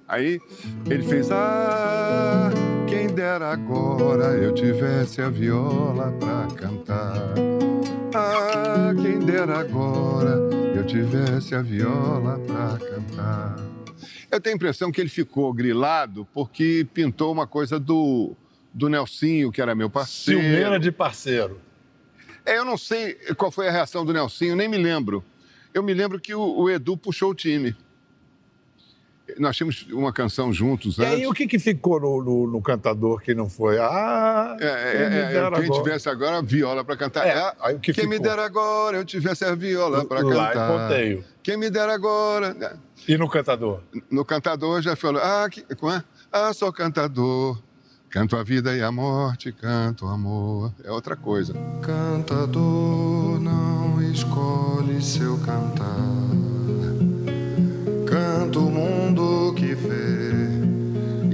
[0.08, 0.42] Aí
[0.90, 2.50] ele fez, ah,
[2.88, 7.36] quem dera agora eu tivesse a viola pra cantar.
[8.14, 10.32] Ah, quem dera agora
[10.76, 13.56] eu tivesse a viola pra cantar.
[14.30, 18.36] Eu tenho a impressão que ele ficou grilado porque pintou uma coisa do,
[18.74, 20.42] do Nelsinho, que era meu parceiro.
[20.42, 21.60] Ciumeira de parceiro.
[22.46, 25.24] É, eu não sei qual foi a reação do Nelsinho, nem me lembro.
[25.74, 27.76] Eu me lembro que o, o Edu puxou o time.
[29.40, 31.14] Nós tínhamos uma canção juntos E antes.
[31.16, 33.78] aí, o que, que ficou no, no- no cantador que não foi?
[33.80, 35.70] Ah, É, é, quem me é, quem agora.
[35.84, 37.26] tivesse agora a viola para cantar.
[37.26, 38.30] É, É, aí o que quem me ficou?
[38.30, 40.72] dera agora eu tivesse a viola para Lá em cantar.
[40.90, 41.24] Ponteio.
[41.44, 42.54] Quem me dera agora.
[42.54, 42.72] né?
[43.08, 43.80] E no cantador?
[44.10, 46.04] No cantador já falou, ah, que, é?
[46.32, 47.60] ah, sou cantador,
[48.10, 50.72] canto a vida e a morte, canto o amor.
[50.84, 51.54] É outra coisa.
[51.82, 55.88] Cantador não escolhe seu cantar,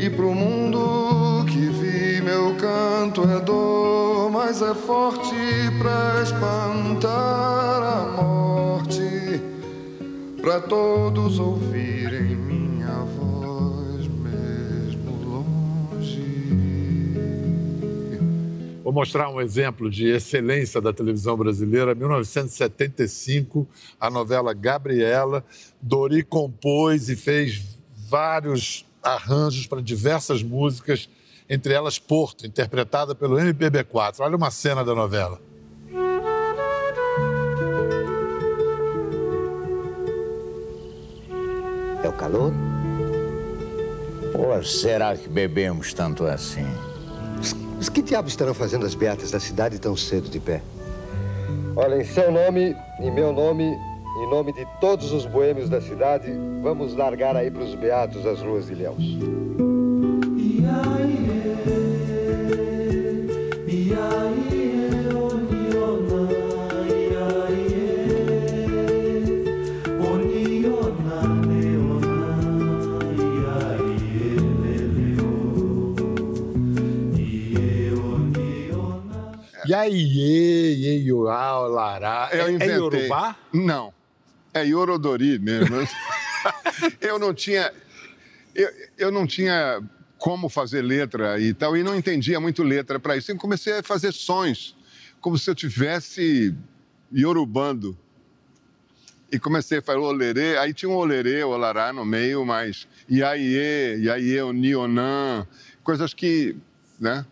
[0.07, 5.35] e pro mundo que vi meu canto é dor, mas é forte
[5.77, 9.41] pra espantar a morte
[10.41, 16.23] para todos ouvirem minha voz mesmo longe.
[18.81, 21.93] Vou mostrar um exemplo de excelência da televisão brasileira.
[21.93, 23.67] 1975,
[23.99, 25.43] a novela Gabriela.
[25.81, 27.77] Dori compôs e fez
[28.09, 31.09] vários arranjos para diversas músicas,
[31.49, 34.19] entre elas Porto, interpretada pelo MPB4.
[34.19, 35.39] Olha uma cena da novela.
[42.03, 42.53] É o calor?
[44.33, 46.65] Ou será que bebemos tanto assim?
[47.75, 50.61] Mas que diabos estarão fazendo as beatas da cidade tão cedo de pé?
[51.75, 53.77] Olha, em seu nome, em meu nome,
[54.23, 58.41] em nome de todos os boêmios da cidade, vamos largar aí para os beatos as
[58.41, 58.97] ruas de Ilhéus.
[79.67, 82.29] E aí, e, e, lará.
[82.31, 82.75] Eu É, é inventei.
[82.77, 83.35] Yorubá?
[83.51, 83.96] Não.
[84.61, 85.75] É Yorodori mesmo.
[87.01, 87.71] eu não tinha.
[88.55, 89.81] Eu, eu não tinha
[90.17, 93.31] como fazer letra e tal, e não entendia muito letra para isso.
[93.31, 94.75] Eu comecei a fazer sons,
[95.21, 96.55] como se eu tivesse
[97.13, 97.97] yorubando.
[99.31, 104.41] E comecei a falar olerê, aí tinha um olerê, olará no meio, mas iaiê, iaiê,
[104.41, 105.45] o nionan,
[105.83, 106.55] coisas que,
[106.97, 107.25] né?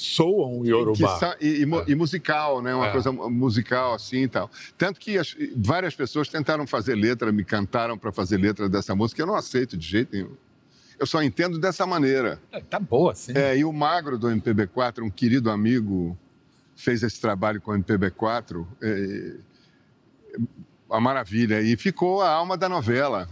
[0.00, 1.18] Soam que Yorubá.
[1.18, 2.74] sa- e, e mu- e musical, né?
[2.74, 2.92] Uma É.
[2.92, 4.50] coisa musical assim e tal.
[4.76, 9.20] Tanto que as- várias pessoas tentaram fazer letra, me cantaram para fazer letra dessa música,
[9.22, 10.34] eu não aceito de jeito nenhum.
[10.98, 12.40] Eu só entendo dessa maneira.
[12.52, 13.32] É, Tá boa, sim.
[13.36, 16.16] É, e o Magro do MPB4, um querido amigo,
[16.76, 19.34] fez esse trabalho com o MPB4, é,
[20.90, 21.60] a maravilha.
[21.60, 23.28] E ficou a alma da novela,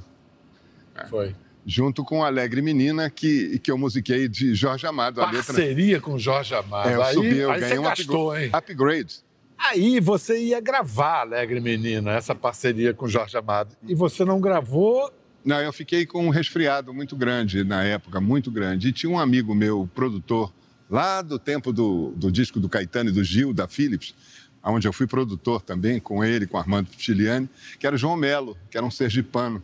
[1.09, 1.35] Foi.
[1.67, 5.21] Junto com a Alegre Menina, que, que eu musiquei de Jorge Amado.
[5.21, 5.53] A letra...
[5.53, 6.89] Parceria com Jorge Amado.
[6.89, 8.51] É, eu aí subi, eu aí ganhei você um gastou, upgrade.
[8.53, 9.15] upgrade.
[9.59, 13.75] Aí você ia gravar Alegre Menina, essa parceria com Jorge Amado.
[13.83, 15.11] E você não gravou.
[15.45, 18.89] Não, eu fiquei com um resfriado muito grande na época, muito grande.
[18.89, 20.53] E tinha um amigo meu, produtor,
[20.89, 24.15] lá do tempo do, do disco do Caetano e do Gil, da Philips,
[24.63, 27.49] onde eu fui produtor também, com ele, com Armando Chiliani,
[27.79, 29.63] que era o João Melo, que era um sergipano.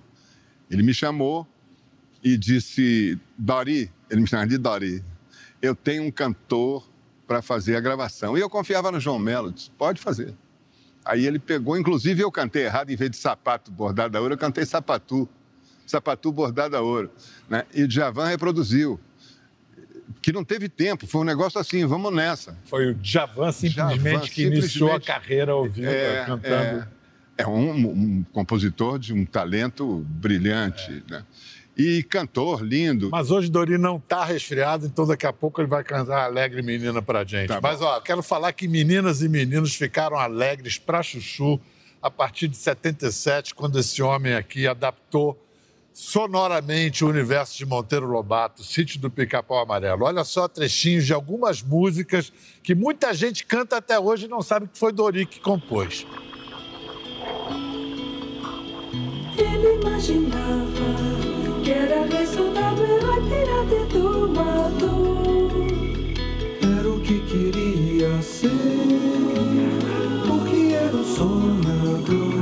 [0.70, 1.46] Ele me chamou
[2.22, 5.02] e disse, Dori, ele me chamava de Dori,
[5.60, 6.86] eu tenho um cantor
[7.26, 8.36] para fazer a gravação.
[8.36, 10.34] E eu confiava no João Melo, disse, pode fazer.
[11.04, 14.38] Aí ele pegou, inclusive eu cantei errado, em vez de sapato bordado a ouro, eu
[14.38, 15.28] cantei sapatu.
[15.86, 17.10] Sapatu bordado a ouro.
[17.48, 17.64] Né?
[17.74, 19.00] E o Djavan reproduziu.
[20.20, 22.56] Que não teve tempo, foi um negócio assim, vamos nessa.
[22.64, 25.06] Foi o Djavan simplesmente Djavan, que iniciou a simplesmente.
[25.06, 26.88] carreira vivo, É, cantando.
[27.36, 31.02] é, é um, um compositor de um talento brilhante.
[31.10, 31.24] Né?
[31.76, 33.08] E cantor lindo.
[33.10, 37.00] Mas hoje Dori não está resfriado, então daqui a pouco ele vai cantar Alegre Menina
[37.00, 37.48] pra gente.
[37.48, 37.60] Tá.
[37.62, 41.58] Mas, ó, quero falar que meninas e meninos ficaram alegres pra chuchu
[42.02, 45.40] a partir de 77, quando esse homem aqui adaptou
[45.94, 50.04] sonoramente o universo de Monteiro Lobato, Sítio do Pica-Pau Amarelo.
[50.04, 52.32] Olha só trechinhos de algumas músicas
[52.62, 56.06] que muita gente canta até hoje e não sabe que foi Dori que compôs.
[59.38, 61.31] Ele imaginava
[61.62, 65.48] que era rei soldado, herói, pirata do mato.
[66.78, 68.50] Era o que queria ser,
[70.26, 72.32] porque era um sonhador.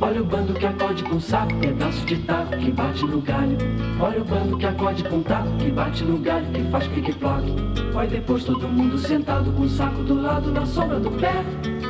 [0.00, 3.56] Olha o bando que acorde com saco, pedaço de taco que bate no galho.
[4.00, 7.54] Olha o bando que acorde com taco que bate no galho, que faz pique-ploque.
[7.94, 11.44] Olha depois todo mundo sentado com o saco do lado na sombra do pé.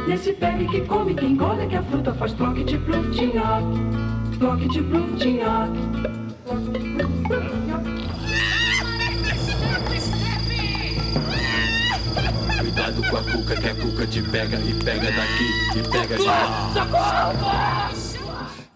[0.07, 3.92] Nesse pegue que come, que engole, que a fruta faz troque de pluftinhoque.
[4.43, 5.79] Troque de pluftinhoque.
[12.61, 16.23] Cuidado com a cuca, que a cuca te pega e pega daqui e pega de
[16.23, 17.91] lá.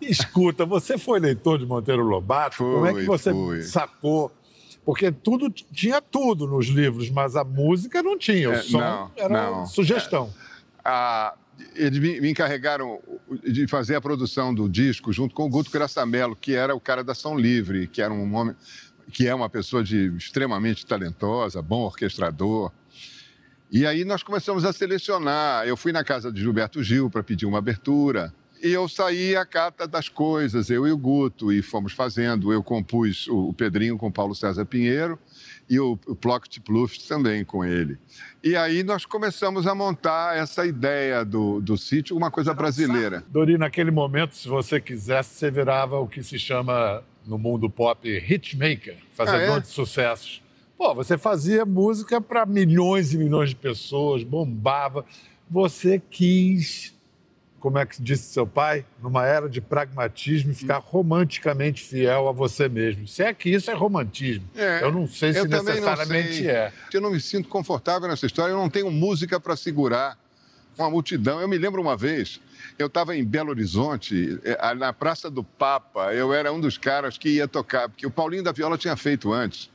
[0.00, 2.58] Escuta, você foi leitor de Monteiro Lobato?
[2.58, 3.62] Como é que você fui.
[3.62, 4.30] sacou?
[4.84, 8.50] Porque tudo tinha tudo nos livros, mas a música não tinha.
[8.50, 9.66] O É, som não, era não.
[9.66, 10.30] sugestão.
[10.84, 11.34] a-
[11.74, 13.00] eles me, encarregaram
[13.42, 17.02] de fazer a produção do disco junto com o Guto Graçamelo, que era o cara
[17.02, 18.54] da Ação Livre, que era um homem,
[19.12, 22.72] que é uma pessoa de extremamente talentosa, bom orquestrador.
[23.70, 25.66] E aí nós começamos a selecionar.
[25.66, 28.32] Eu fui na casa de Gilberto Gil para pedir uma abertura.
[28.62, 32.52] E eu saí a cata das coisas, eu e o Guto, e fomos fazendo.
[32.52, 35.18] Eu compus o Pedrinho com o Paulo César Pinheiro
[35.68, 37.98] e o, o Plocket Pluft também com ele.
[38.42, 43.24] E aí nós começamos a montar essa ideia do, do sítio, uma coisa brasileira.
[43.28, 48.08] Dori, naquele momento, se você quisesse, você virava o que se chama no mundo pop
[48.08, 49.60] hitmaker, fazedor Ah, é?
[49.60, 50.42] de sucessos.
[50.78, 55.04] Pô, você fazia música para milhões e milhões de pessoas, bombava.
[55.50, 56.94] Você quis,
[57.66, 62.68] como é que disse seu pai, numa era de pragmatismo, ficar romanticamente fiel a você
[62.68, 63.08] mesmo.
[63.08, 64.48] Se é que isso é romantismo.
[64.54, 66.48] É, eu não sei se necessariamente sei.
[66.48, 66.72] é.
[66.94, 70.16] Eu não me sinto confortável nessa história, eu não tenho música para segurar
[70.78, 71.40] uma multidão.
[71.40, 72.40] Eu me lembro uma vez,
[72.78, 77.18] eu estava em Belo Horizonte, eh, na Praça do Papa, eu era um dos caras
[77.18, 79.72] que ia tocar, porque o Paulinho da Viola tinha feito antes.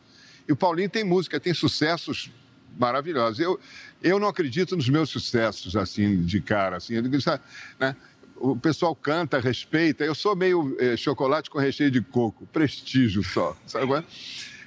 [0.48, 2.32] E o Paulinho tem música, tem sucessos
[2.78, 3.40] maravilhosos.
[3.40, 3.60] Eu,
[4.02, 6.96] eu não acredito nos meus sucessos, assim, de cara, assim.
[6.96, 7.44] Eu sabe,
[7.80, 7.96] né?
[8.36, 10.04] O pessoal canta, respeita.
[10.04, 13.94] Eu sou meio eh, chocolate com recheio de coco, prestígio só, sabe?
[13.94, 14.04] é?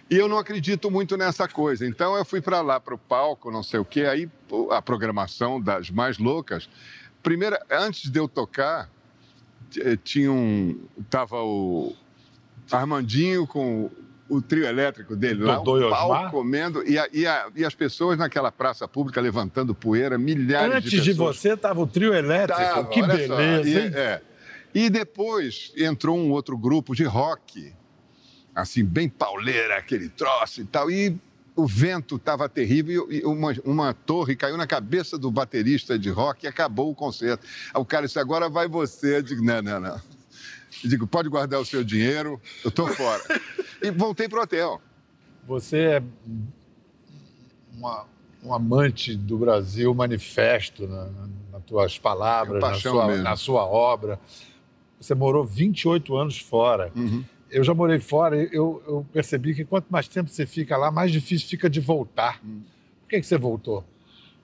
[0.08, 1.84] E eu não acredito muito nessa coisa.
[1.86, 4.02] Então eu fui para lá, para o palco, não sei o quê.
[4.02, 4.30] Aí
[4.70, 6.68] a programação das mais loucas.
[7.22, 8.88] Primeiro, antes de eu tocar,
[9.76, 10.78] eh, tinha um.
[11.10, 11.96] Tava o
[12.70, 13.90] Armandinho com
[14.28, 16.30] o trio elétrico dele lá, Dodô um pau Osmar?
[16.30, 20.90] comendo, e, a- e a- e as pessoas naquela praça pública levantando poeira, milhares Antes
[20.90, 21.36] de de, pessoas.
[21.36, 22.58] você, tava o trio elétrico.
[22.60, 23.90] Tava, que beleza, E, hein?
[23.94, 24.20] é.
[24.74, 27.72] E depois entrou um outro grupo de rock,
[28.54, 30.90] assim, bem pauleira, aquele troço e tal.
[30.90, 31.16] E
[31.54, 36.44] o vento estava terrível e uma, uma torre caiu na cabeça do baterista de rock
[36.44, 37.46] e acabou o concerto.
[37.74, 39.18] O cara disse, agora vai você.
[39.18, 40.00] Eu digo, não, não, não.
[40.82, 43.22] Eu digo, pode guardar o seu dinheiro, eu tô fora.
[43.82, 44.80] e voltei pro hotel.
[45.46, 46.02] Você é
[47.76, 48.06] uma-
[48.42, 53.64] um amante do Brasil manifesto na, na, nas tuas palavras, É na sua, na sua
[53.64, 54.18] obra.
[55.00, 56.92] Você morou 28 anos fora.
[56.94, 57.24] Uhum.
[57.50, 60.90] Eu já morei fora e eu, eu percebi que quanto mais tempo você fica lá,
[60.90, 62.40] mais difícil fica de voltar.
[62.44, 62.62] Hum.
[63.02, 63.84] Por que, que você voltou?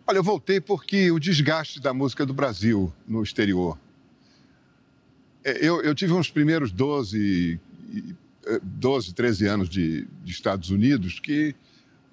[0.06, 3.78] Olha, eu voltei porque o desgaste da música do Brasil no exterior.
[5.44, 7.58] É, Eu, eu tive uns primeiros 12,
[7.92, 8.14] e-
[8.46, 11.54] eh, 12 13 anos de, de Estados Unidos que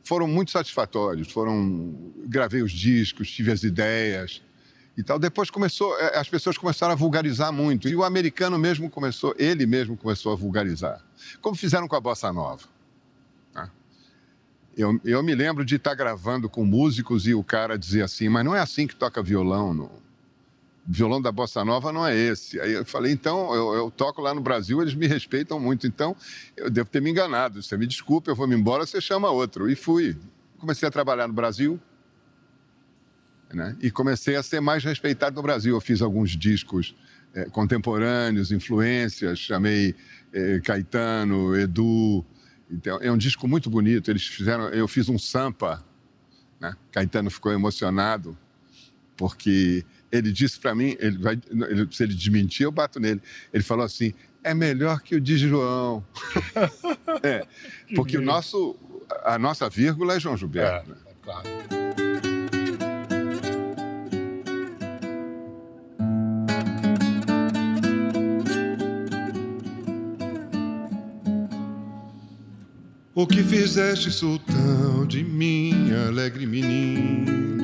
[0.04, 1.32] foram muito satisfatórios.
[1.32, 1.94] Foram,
[2.26, 4.42] gravei os discos, tive as ideias
[4.98, 5.20] e tal.
[5.20, 7.88] Depois começou, eh, as pessoas começaram a vulgarizar muito.
[7.90, 11.04] E o americano mesmo começou, ele mesmo começou a vulgarizar.
[11.42, 12.64] Como fizeram com a Bossa Nova.
[13.54, 13.70] né?
[14.78, 18.46] Eu, eu me lembro de estar gravando com músicos e o cara dizia assim, mas
[18.46, 19.74] não é assim que toca violão.
[19.74, 19.92] No...
[20.88, 22.60] Violão da Bossa Nova não é esse.
[22.62, 26.16] Aí eu falei, então, eu, eu toco lá no Brasil, eles me respeitam muito, então
[26.56, 27.62] eu devo ter me enganado.
[27.62, 29.70] Você me desculpe, eu vou me embora, você chama outro.
[29.70, 30.16] E fui.
[30.58, 31.78] Comecei a trabalhar no Brasil,
[33.54, 33.76] né?
[33.82, 35.76] E comecei a ser mais respeitado no Brasil.
[35.76, 36.96] Eu fiz alguns discos
[37.34, 39.94] eh, contemporâneos, influências, chamei
[40.32, 42.26] eh, Caetano, Edu.
[42.72, 44.10] Então, é um disco muito bonito.
[44.10, 45.86] Eles fizeram, eu fiz um sampa,
[46.62, 46.74] né?
[46.92, 48.38] Caetano ficou emocionado
[49.18, 53.22] porque ele disse para mim, ele vai, ele- se ele desmentir, eu bato nele.
[53.54, 56.06] Ele falou assim: é melhor que o de João.
[57.24, 57.46] é,
[57.96, 58.76] porque o nosso,
[59.24, 60.90] a nossa vírgula é João Gilberto.
[60.90, 60.96] né?
[61.22, 61.48] claro.
[73.16, 77.57] O que fizeste, sultão, de minha alegre menina?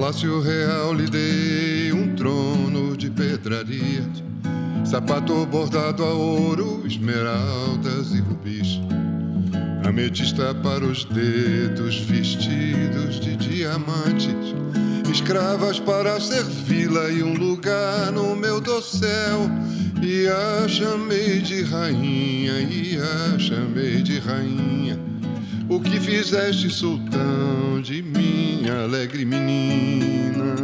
[0.00, 4.02] Palácio Real lhe dei um trono de pedraria,
[4.82, 8.80] sapato bordado a ouro, esmeraldas e rubis.
[9.86, 14.54] Ametista para os dedos vestidos de diamantes,
[15.12, 19.50] escravas para servi-la e um lugar no meu dossel.
[20.02, 25.09] E a chamei de rainha, e a chamei de rainha.
[25.70, 30.56] O que fizeste, sultão, de minha alegre menina?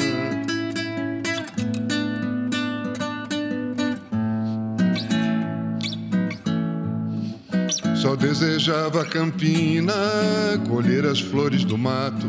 [7.94, 9.94] Só desejava a campina,
[10.68, 12.28] colher as flores do mato.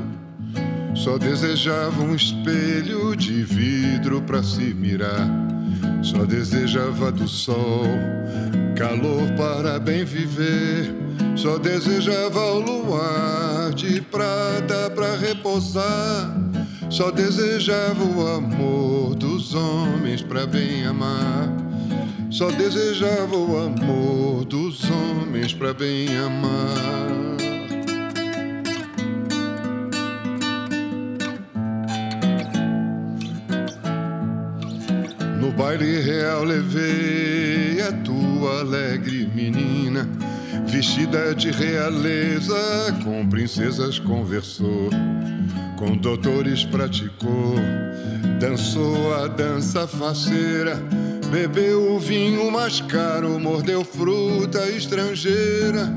[0.93, 5.27] Só desejava um espelho de vidro para se mirar.
[6.03, 7.87] Só desejava do sol,
[8.77, 11.06] calor para bem viver.
[11.37, 16.35] Só desejava o luar de prata para repousar.
[16.89, 21.53] Só desejava o amor dos homens para bem amar.
[22.31, 27.37] Só desejava o amor dos homens para bem amar.
[35.39, 40.09] No baile real levei a tua alegre menina,
[40.67, 42.55] vestida de realeza,
[43.03, 44.89] com princesas conversou,
[45.77, 47.55] com doutores praticou,
[48.39, 50.75] dançou a dança faceira,
[51.31, 55.91] bebeu o vinho mais caro, mordeu fruta estrangeira.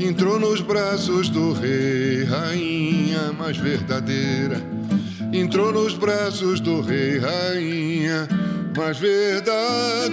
[0.00, 4.60] Entrou nos braços do rei, rainha mais verdadeira.
[5.32, 8.26] Entrou nos braços do rei, rainha
[8.76, 10.12] mais verdadeira.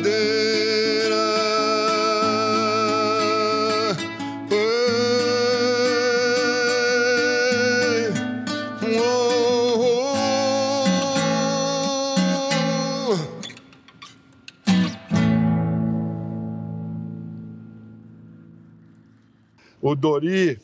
[19.81, 20.59] O Dori,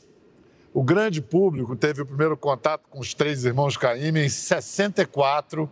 [0.73, 5.69] o grande público, teve o primeiro contato com os três irmãos Caymmi em 64,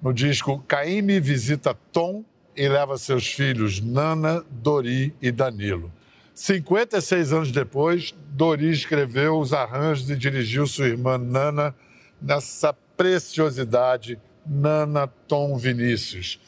[0.00, 2.24] no disco Caymmi Visita Tom
[2.56, 5.92] e leva seus filhos Nana, Dori e Danilo.
[6.34, 11.74] 56 anos depois, Dori escreveu os arranjos e dirigiu sua irmã Nana
[12.20, 16.40] nessa preciosidade Nana Tom Vinícius.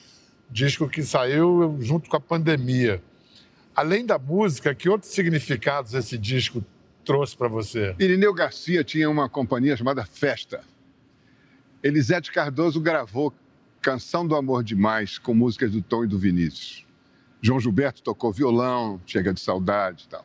[0.51, 3.03] Disco que saiu junto com a pandemia.
[3.75, 6.65] Além da música, que outros significados esse disco
[7.05, 7.95] trouxe para você?
[7.99, 10.63] Irineu Garcia tinha uma companhia chamada Festa.
[11.83, 13.33] Elisete Cardoso gravou
[13.81, 16.87] Canção do Amor Demais com músicas do Tom e do Vinícius.
[17.41, 20.25] João Gilberto tocou violão, Chega de Saudade e tal.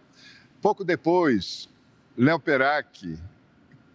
[0.62, 1.68] Pouco depois,
[2.16, 3.18] Léo Perac,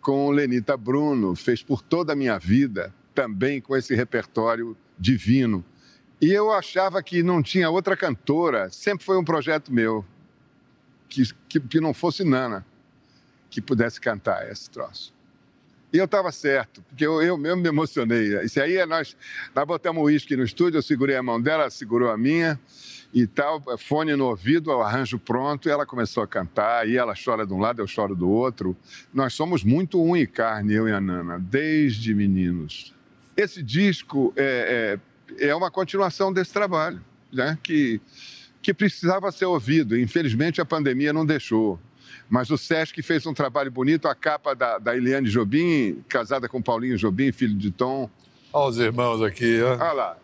[0.01, 5.65] com Lenita Bruno, fez Por Toda a Minha Vida, também com esse repertório divino.
[6.23, 10.05] E eu achava que não tinha outra cantora, sempre foi um projeto meu,
[11.09, 12.65] que, que, que não fosse Nana,
[13.51, 15.13] que pudesse cantar esse troço.
[15.93, 18.41] E eu estava certo, porque eu, eu mesmo me emocionei.
[18.45, 19.17] Isso aí é nós.
[19.53, 22.59] Nós botamos uísque no estúdio, eu segurei a mão dela, ela segurou a minha
[23.13, 27.15] e tal, fone no ouvido, o arranjo pronto, e ela começou a cantar, e ela
[27.15, 28.77] chora de um lado, eu choro do outro.
[29.13, 32.95] Nós somos muito um e carne, eu e a Nana, desde meninos.
[33.37, 37.01] Esse disco é, é é uma continuação desse trabalho,
[37.33, 37.59] né?
[37.63, 38.01] que,
[38.61, 39.99] que precisava ser ouvido.
[39.99, 41.79] Infelizmente, a pandemia não deixou.
[42.29, 46.63] Mas o Sesc fez um trabalho bonito, a capa da, da Eliane Jobim, casada com
[46.63, 48.09] Paulinho Jobim, filho de Tom.
[48.53, 49.61] Olha os irmãos aqui.
[49.63, 49.73] Ó.
[49.73, 50.17] Olha lá.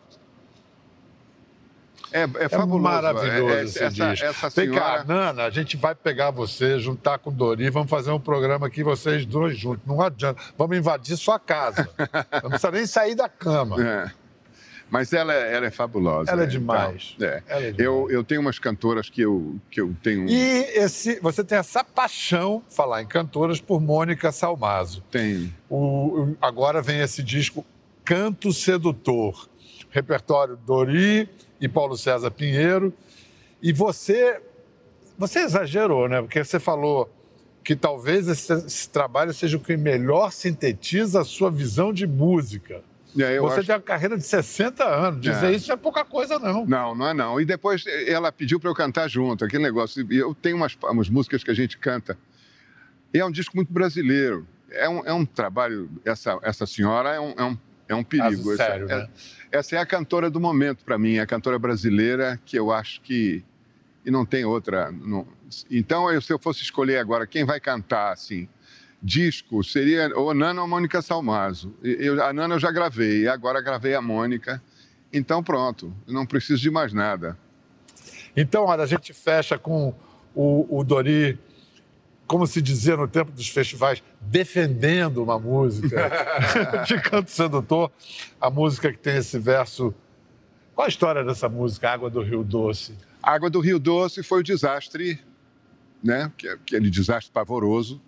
[2.10, 2.82] É, é, é fabuloso.
[2.82, 4.26] maravilhoso é, esse essa, disco.
[4.26, 4.70] Essa senhora...
[4.70, 8.20] Vem cá, Nana, a gente vai pegar você, juntar com o Dori, vamos fazer um
[8.20, 9.86] programa aqui, vocês dois juntos.
[9.86, 10.40] Não adianta.
[10.56, 11.88] Vamos invadir sua casa.
[12.42, 13.76] Não precisa nem sair da cama.
[13.82, 14.10] É.
[14.90, 16.30] Mas ela, é, ela é fabulosa.
[16.30, 17.14] Ela é demais.
[17.16, 17.42] Então, é.
[17.46, 17.78] Ela é demais.
[17.78, 20.28] Eu, eu tenho umas cantoras que eu, que eu tenho.
[20.28, 25.02] E esse, você tem essa paixão, falar em cantoras, por Mônica Salmazo.
[25.10, 25.54] Tem.
[25.68, 27.64] O, agora vem esse disco
[28.04, 29.48] Canto Sedutor.
[29.90, 31.28] Repertório Dori
[31.60, 32.92] e Paulo César Pinheiro.
[33.62, 34.40] E você.
[35.16, 36.20] Você exagerou, né?
[36.20, 37.10] Porque você falou
[37.64, 42.82] que talvez esse, esse trabalho seja o que melhor sintetiza a sua visão de música.
[43.16, 43.66] É, Você acho...
[43.66, 45.20] tem uma carreira de 60 anos.
[45.20, 45.52] Dizer é.
[45.52, 46.66] isso é pouca coisa, não.
[46.66, 47.40] Não, não é não.
[47.40, 50.06] E depois ela pediu para eu cantar junto, aquele negócio.
[50.10, 52.18] E eu tenho umas, umas músicas que a gente canta.
[53.12, 54.46] E é um disco muito brasileiro.
[54.70, 55.88] É um, é um trabalho.
[56.04, 58.54] Essa, essa senhora é um, é um, é um perigo.
[58.56, 59.08] sério, essa, né?
[59.50, 63.00] é, essa é a cantora do momento para mim, a cantora brasileira que eu acho
[63.00, 63.42] que.
[64.04, 64.92] E não tem outra.
[64.92, 65.26] Não...
[65.70, 68.48] Então, eu, se eu fosse escolher agora quem vai cantar assim
[69.02, 71.74] disco seria ou Nana ou Mônica Salmazo.
[71.82, 74.62] Eu, a Nana eu já gravei, agora gravei a Mônica.
[75.12, 77.38] Então pronto, não preciso de mais nada.
[78.36, 79.92] Então, olha, a gente fecha com
[80.34, 81.38] o, o Dori,
[82.26, 86.10] como se dizia no tempo dos festivais, defendendo uma música
[86.86, 87.90] de canto sedutor,
[88.40, 89.92] a música que tem esse verso.
[90.74, 92.96] Qual a história dessa música, Água do Rio Doce?
[93.20, 95.18] Água do Rio Doce foi o desastre,
[96.00, 96.30] né?
[96.44, 98.00] É aquele desastre pavoroso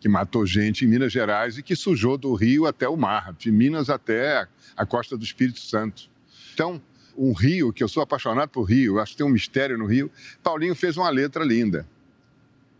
[0.00, 3.50] que matou gente em Minas Gerais e que sujou do Rio até o mar, de
[3.50, 6.10] Minas até a costa do Espírito Santo.
[6.52, 6.80] Então,
[7.16, 10.10] um rio, que eu sou apaixonado por rio, acho que tem um mistério no rio,
[10.42, 11.86] Paulinho fez uma letra linda.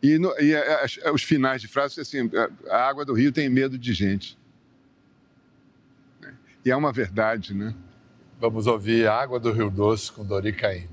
[0.02, 2.30] E, no, e as, os finais de frase assim,
[2.68, 4.38] a água do rio tem medo de gente.
[6.64, 7.74] E é uma verdade, né?
[8.38, 10.88] Vamos ouvir a Água do Rio Doce com Dori Caymmi.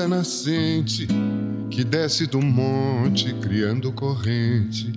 [0.00, 1.06] Da nascente,
[1.68, 4.90] que desce do monte, criando corrente,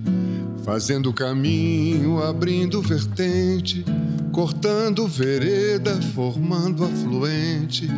[0.63, 3.83] fazendo caminho, abrindo vertente,
[4.31, 7.89] cortando vereda, formando afluente.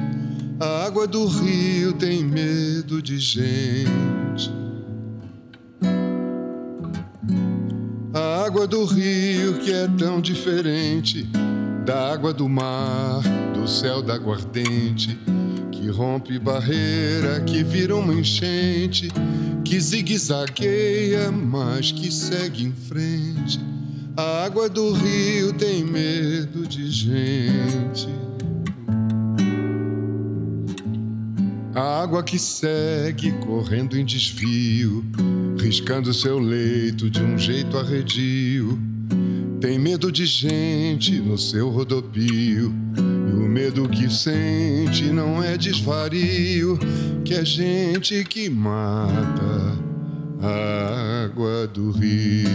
[0.60, 4.52] A água do rio tem medo de gente.
[8.16, 11.30] A água do rio que é tão diferente
[11.86, 13.22] da água do mar,
[13.54, 15.20] do céu da aguardente
[15.86, 19.08] que rompe barreira, que vira uma enchente,
[19.64, 23.60] que zigue-zagueia, mas que segue em frente.
[24.18, 28.08] A água do rio tem medo de gente.
[31.76, 35.06] A água que segue correndo em desvio,
[35.60, 38.80] riscando seu leito de um jeito arredio.
[39.62, 42.74] Tem medo de gente no seu rodopio
[43.56, 46.78] medo que sente não é desvario,
[47.24, 49.80] que é gente que mata
[50.42, 52.50] a água do rio.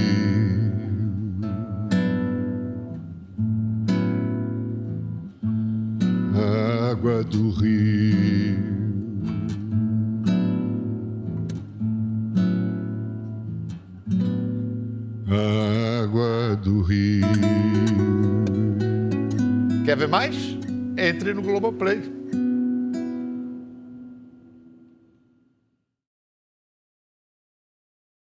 [6.35, 8.59] A água do rio.
[16.03, 17.25] Água do rio.
[19.87, 20.60] Quer ver mais?
[21.01, 22.20] Entre no Globoplay.